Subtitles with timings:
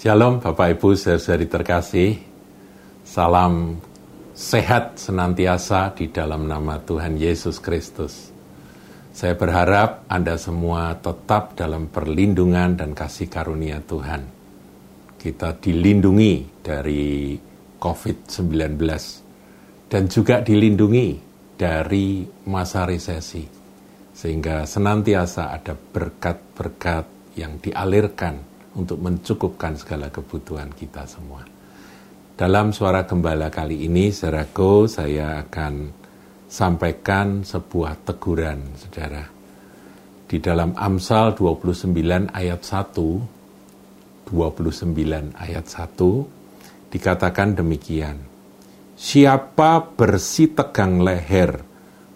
[0.00, 2.16] Shalom Bapak Ibu saudari terkasih.
[3.04, 3.76] Salam
[4.32, 8.32] sehat senantiasa di dalam nama Tuhan Yesus Kristus.
[9.12, 14.24] Saya berharap Anda semua tetap dalam perlindungan dan kasih karunia Tuhan.
[15.20, 17.36] Kita dilindungi dari
[17.76, 18.80] COVID-19
[19.84, 21.08] dan juga dilindungi
[21.60, 23.44] dari masa resesi.
[24.16, 31.42] Sehingga senantiasa ada berkat-berkat yang dialirkan untuk mencukupkan segala kebutuhan kita semua.
[32.38, 35.92] Dalam suara gembala kali ini, saudaraku, saya akan
[36.48, 39.28] sampaikan sebuah teguran, saudara.
[40.30, 48.16] Di dalam Amsal 29 ayat 1, 29 ayat 1, dikatakan demikian.
[48.96, 51.60] Siapa bersih tegang leher,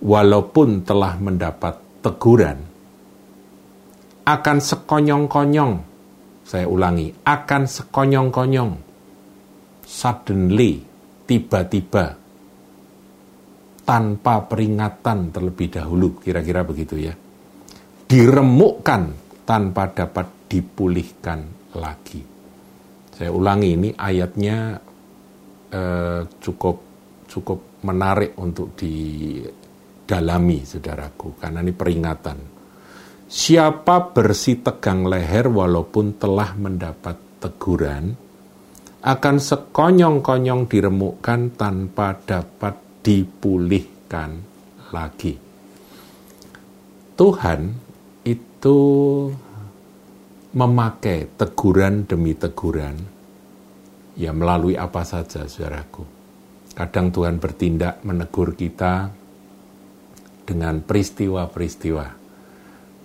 [0.00, 2.58] walaupun telah mendapat teguran,
[4.26, 5.95] akan sekonyong-konyong
[6.46, 8.72] saya ulangi, akan sekonyong-konyong,
[9.82, 10.78] suddenly,
[11.26, 12.14] tiba-tiba,
[13.82, 17.14] tanpa peringatan terlebih dahulu, kira-kira begitu ya.
[18.06, 19.02] Diremukkan
[19.42, 22.22] tanpa dapat dipulihkan lagi.
[23.10, 24.78] Saya ulangi ini ayatnya
[25.74, 26.76] eh, cukup
[27.26, 32.55] cukup menarik untuk didalami, saudaraku, karena ini peringatan
[33.26, 38.14] Siapa bersih tegang leher walaupun telah mendapat teguran,
[39.02, 44.30] akan sekonyong-konyong diremukkan tanpa dapat dipulihkan
[44.94, 45.34] lagi.
[47.18, 47.60] Tuhan
[48.22, 48.78] itu
[50.54, 52.94] memakai teguran demi teguran,
[54.14, 56.06] ya melalui apa saja, saudaraku.
[56.78, 59.10] Kadang Tuhan bertindak menegur kita
[60.46, 62.25] dengan peristiwa-peristiwa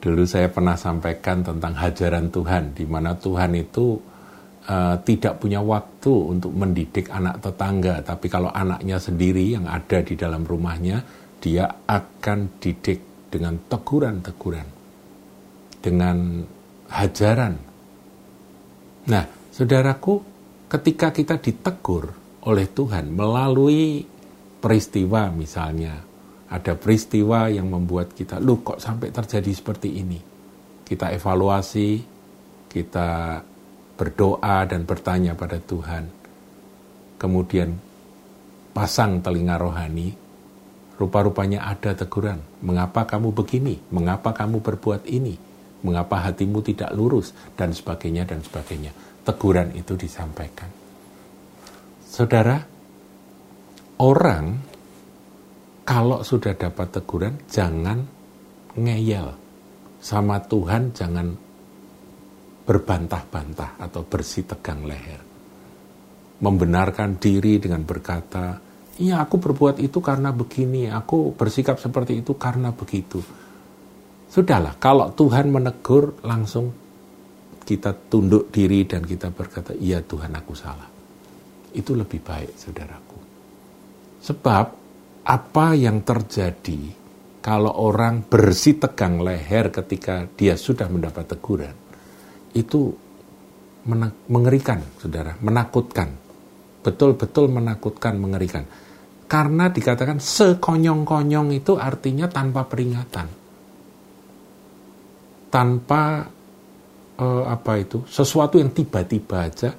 [0.00, 4.00] Dulu saya pernah sampaikan tentang hajaran Tuhan, di mana Tuhan itu
[4.64, 10.16] uh, tidak punya waktu untuk mendidik anak tetangga, tapi kalau anaknya sendiri yang ada di
[10.16, 11.04] dalam rumahnya,
[11.36, 14.68] dia akan didik dengan teguran-teguran,
[15.84, 16.48] dengan
[16.88, 17.54] hajaran.
[19.04, 20.14] Nah, saudaraku,
[20.72, 22.16] ketika kita ditegur
[22.48, 24.04] oleh Tuhan melalui
[24.60, 26.09] peristiwa misalnya
[26.50, 30.18] ada peristiwa yang membuat kita, lu kok sampai terjadi seperti ini?
[30.82, 32.02] Kita evaluasi,
[32.66, 33.38] kita
[33.94, 36.10] berdoa dan bertanya pada Tuhan.
[37.14, 37.70] Kemudian
[38.74, 40.10] pasang telinga rohani,
[40.98, 42.42] rupa-rupanya ada teguran.
[42.66, 43.78] Mengapa kamu begini?
[43.94, 45.38] Mengapa kamu berbuat ini?
[45.86, 47.30] Mengapa hatimu tidak lurus?
[47.54, 48.90] Dan sebagainya, dan sebagainya.
[49.22, 50.66] Teguran itu disampaikan.
[52.10, 52.58] Saudara,
[54.02, 54.69] orang
[55.90, 57.98] kalau sudah dapat teguran, jangan
[58.78, 59.34] ngeyel.
[59.98, 61.34] Sama Tuhan jangan
[62.62, 65.18] berbantah-bantah atau bersih tegang leher.
[66.46, 68.54] Membenarkan diri dengan berkata,
[69.02, 73.18] iya aku berbuat itu karena begini, aku bersikap seperti itu karena begitu.
[74.30, 76.70] Sudahlah, kalau Tuhan menegur, langsung
[77.66, 80.86] kita tunduk diri dan kita berkata, iya Tuhan aku salah.
[81.74, 83.18] Itu lebih baik, saudaraku.
[84.22, 84.79] Sebab
[85.24, 86.96] apa yang terjadi
[87.40, 91.76] kalau orang bersih tegang leher ketika dia sudah mendapat teguran?
[92.52, 92.92] Itu
[94.28, 96.12] mengerikan, saudara, menakutkan,
[96.84, 98.64] betul-betul menakutkan, mengerikan.
[99.30, 103.26] Karena dikatakan sekonyong-konyong itu artinya tanpa peringatan,
[105.48, 106.02] tanpa
[107.14, 109.70] eh, apa itu sesuatu yang tiba-tiba aja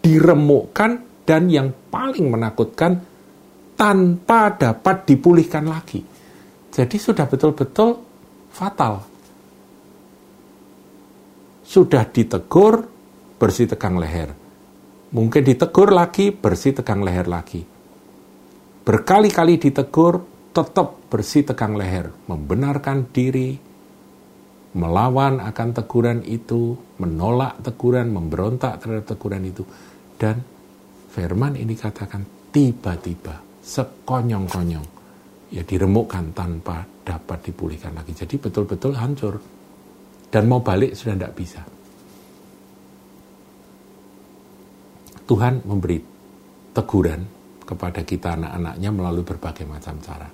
[0.00, 3.09] diremukkan dan yang paling menakutkan
[3.80, 6.04] tanpa dapat dipulihkan lagi.
[6.68, 7.96] Jadi sudah betul-betul
[8.52, 9.00] fatal.
[11.64, 12.84] Sudah ditegur,
[13.40, 14.36] bersih tegang leher.
[15.16, 17.64] Mungkin ditegur lagi, bersih tegang leher lagi.
[18.84, 22.12] Berkali-kali ditegur, tetap bersih tegang leher.
[22.28, 23.56] Membenarkan diri,
[24.76, 29.64] melawan akan teguran itu, menolak teguran, memberontak terhadap teguran itu.
[30.20, 30.36] Dan
[31.16, 34.86] firman ini katakan tiba-tiba sekonyong-konyong
[35.50, 38.14] ya diremukkan tanpa dapat dipulihkan lagi.
[38.14, 39.34] Jadi betul-betul hancur.
[40.30, 41.62] Dan mau balik sudah tidak bisa.
[45.26, 45.98] Tuhan memberi
[46.70, 47.22] teguran
[47.66, 50.30] kepada kita anak-anaknya melalui berbagai macam cara.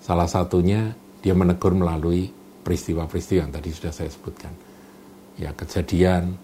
[0.00, 2.28] Salah satunya dia menegur melalui
[2.64, 4.52] peristiwa-peristiwa yang tadi sudah saya sebutkan.
[5.36, 6.36] Ya kejadian,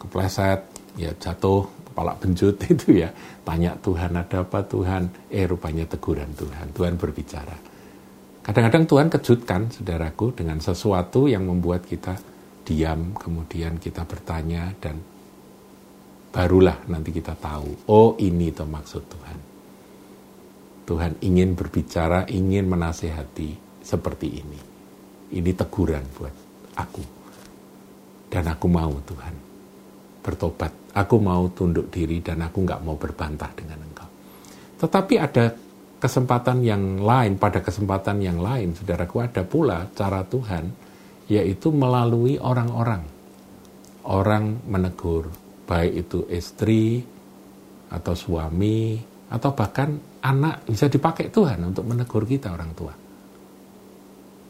[0.00, 0.60] kepleset,
[1.00, 3.14] ya jatuh, kepala benjut itu ya
[3.46, 7.56] tanya Tuhan ada apa Tuhan eh rupanya teguran Tuhan Tuhan berbicara
[8.42, 12.18] kadang-kadang Tuhan kejutkan saudaraku dengan sesuatu yang membuat kita
[12.66, 15.14] diam kemudian kita bertanya dan
[16.34, 19.38] barulah nanti kita tahu, oh ini itu maksud Tuhan.
[20.84, 24.60] Tuhan ingin berbicara, ingin menasehati seperti ini.
[25.30, 26.34] Ini teguran buat
[26.74, 27.04] aku.
[28.28, 29.53] Dan aku mau Tuhan
[30.24, 30.72] bertobat.
[30.96, 34.08] Aku mau tunduk diri dan aku nggak mau berbantah dengan engkau.
[34.80, 35.52] Tetapi ada
[36.00, 40.72] kesempatan yang lain, pada kesempatan yang lain, saudaraku ada pula cara Tuhan,
[41.28, 43.04] yaitu melalui orang-orang.
[44.04, 45.28] Orang menegur,
[45.64, 47.00] baik itu istri,
[47.88, 49.00] atau suami,
[49.32, 52.94] atau bahkan anak bisa dipakai Tuhan untuk menegur kita orang tua.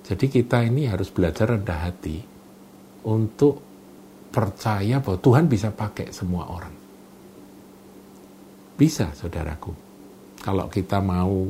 [0.05, 2.19] Jadi kita ini harus belajar rendah hati
[3.09, 3.74] untuk
[4.35, 6.75] percaya bahwa Tuhan bisa pakai semua orang.
[8.75, 9.71] Bisa, saudaraku.
[10.43, 11.47] Kalau kita mau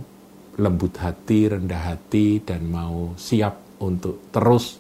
[0.60, 4.76] lembut hati, rendah hati, dan mau siap untuk terus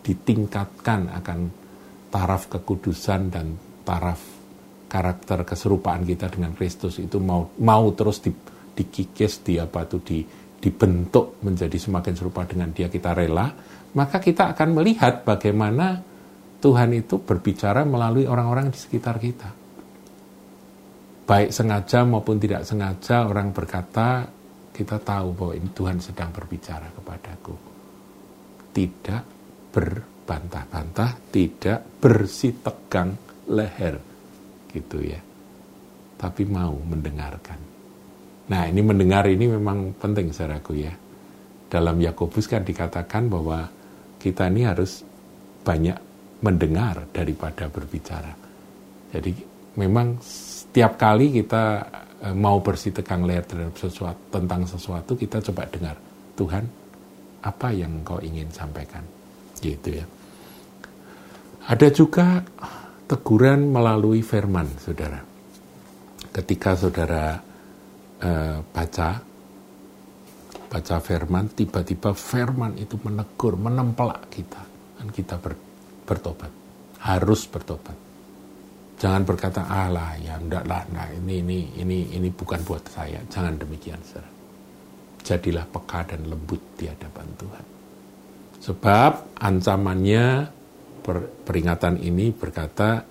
[0.00, 1.38] ditingkatkan akan
[2.08, 3.54] taraf kekudusan dan
[3.86, 4.20] taraf
[4.90, 8.28] karakter keserupaan kita dengan Kristus itu mau mau terus di,
[8.76, 10.20] dikikis di apa tuh di
[10.60, 13.48] dibentuk menjadi semakin serupa dengan dia kita rela
[13.96, 16.11] maka kita akan melihat bagaimana
[16.62, 19.50] Tuhan itu berbicara melalui orang-orang di sekitar kita
[21.26, 24.26] baik sengaja maupun tidak sengaja orang berkata
[24.72, 27.54] kita tahu bahwa ini Tuhan sedang berbicara kepadaku
[28.72, 29.22] tidak
[29.74, 33.12] berbantah-bantah tidak bersih tegang
[33.50, 34.12] leher
[34.72, 35.20] gitu ya.
[36.16, 37.60] Tapi mau mendengarkan.
[38.48, 40.92] Nah ini mendengar ini memang penting saudaraku ya.
[41.68, 43.64] Dalam Yakobus kan dikatakan bahwa
[44.20, 45.02] kita ini harus
[45.64, 46.11] banyak
[46.42, 48.34] mendengar daripada berbicara.
[49.14, 49.32] Jadi
[49.78, 51.64] memang setiap kali kita
[52.20, 55.96] e, mau bersih tegang leher terhadap sesuatu tentang sesuatu kita coba dengar
[56.34, 56.64] Tuhan
[57.42, 59.02] apa yang kau ingin sampaikan
[59.62, 60.06] gitu ya.
[61.62, 62.42] Ada juga
[63.06, 65.22] teguran melalui firman, saudara.
[66.32, 67.38] Ketika saudara
[68.18, 69.10] uh, baca,
[70.66, 74.62] baca firman, tiba-tiba firman itu menegur, menempelak kita,
[74.98, 75.54] dan kita ber,
[76.12, 76.52] bertobat,
[77.00, 77.96] harus bertobat.
[79.00, 83.18] Jangan berkata, Allah ya enggak lah, nah ini ini ini ini bukan buat saya.
[83.32, 84.30] Jangan demikian, saudara.
[85.24, 87.64] Jadilah peka dan lembut di hadapan Tuhan.
[88.62, 90.26] Sebab ancamannya
[91.42, 93.02] peringatan ini berkata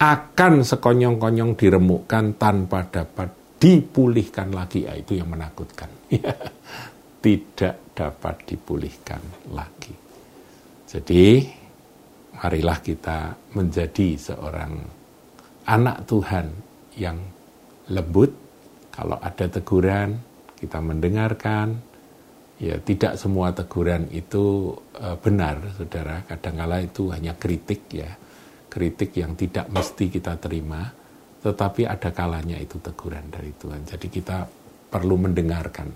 [0.00, 4.88] akan sekonyong-konyong diremukkan tanpa dapat dipulihkan lagi.
[4.88, 5.92] Ya, itu yang menakutkan.
[7.24, 9.20] Tidak dapat dipulihkan
[9.52, 9.92] lagi.
[10.88, 11.59] Jadi,
[12.40, 14.72] marilah kita menjadi seorang
[15.68, 16.46] anak Tuhan
[16.96, 17.20] yang
[17.92, 18.32] lembut.
[18.90, 20.16] Kalau ada teguran,
[20.56, 21.76] kita mendengarkan,
[22.60, 26.24] ya tidak semua teguran itu uh, benar, saudara.
[26.24, 28.08] Kadangkala itu hanya kritik ya,
[28.72, 30.88] kritik yang tidak mesti kita terima,
[31.44, 33.84] tetapi ada kalanya itu teguran dari Tuhan.
[33.84, 34.48] Jadi kita
[34.90, 35.88] perlu mendengarkan,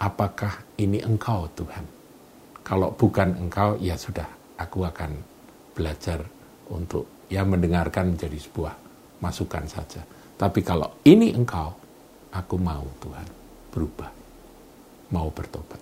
[0.00, 1.84] apakah ini engkau Tuhan?
[2.64, 5.29] Kalau bukan engkau, ya sudah, aku akan
[5.80, 6.20] belajar
[6.68, 8.74] untuk ya mendengarkan menjadi sebuah
[9.24, 10.04] masukan saja.
[10.36, 11.72] Tapi kalau ini engkau,
[12.36, 13.26] aku mau Tuhan
[13.72, 14.10] berubah,
[15.16, 15.80] mau bertobat.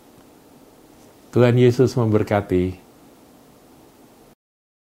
[1.34, 2.87] Tuhan Yesus memberkati